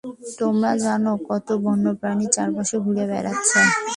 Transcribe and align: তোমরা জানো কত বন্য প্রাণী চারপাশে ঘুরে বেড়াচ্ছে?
তোমরা 0.39 0.71
জানো 0.83 1.11
কত 1.27 1.47
বন্য 1.63 1.85
প্রাণী 1.99 2.25
চারপাশে 2.35 2.75
ঘুরে 2.85 3.03
বেড়াচ্ছে? 3.11 3.59